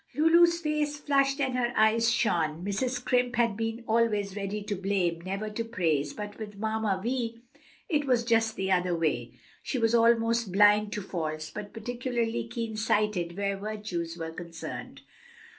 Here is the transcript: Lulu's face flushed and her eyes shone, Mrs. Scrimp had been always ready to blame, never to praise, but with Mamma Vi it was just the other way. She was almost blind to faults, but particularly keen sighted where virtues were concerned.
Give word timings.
Lulu's 0.15 0.59
face 0.59 0.97
flushed 0.99 1.39
and 1.39 1.55
her 1.55 1.71
eyes 1.77 2.09
shone, 2.09 2.65
Mrs. 2.65 2.89
Scrimp 2.89 3.35
had 3.35 3.55
been 3.55 3.83
always 3.87 4.35
ready 4.35 4.63
to 4.63 4.73
blame, 4.75 5.21
never 5.21 5.47
to 5.51 5.63
praise, 5.63 6.11
but 6.11 6.39
with 6.39 6.57
Mamma 6.57 6.99
Vi 7.03 7.35
it 7.87 8.05
was 8.05 8.23
just 8.25 8.55
the 8.55 8.71
other 8.71 8.95
way. 8.97 9.33
She 9.61 9.77
was 9.77 9.93
almost 9.93 10.51
blind 10.51 10.91
to 10.93 11.03
faults, 11.03 11.51
but 11.53 11.71
particularly 11.71 12.47
keen 12.47 12.75
sighted 12.77 13.37
where 13.37 13.55
virtues 13.57 14.17
were 14.17 14.31
concerned. 14.31 15.01